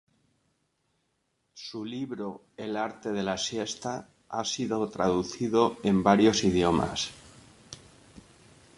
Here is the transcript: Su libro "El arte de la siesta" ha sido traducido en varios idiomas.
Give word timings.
Su 1.53 1.85
libro 1.85 2.41
"El 2.57 2.75
arte 2.75 3.11
de 3.11 3.21
la 3.21 3.37
siesta" 3.37 4.09
ha 4.29 4.43
sido 4.45 4.89
traducido 4.89 5.77
en 5.83 6.01
varios 6.01 6.43
idiomas. 6.43 7.11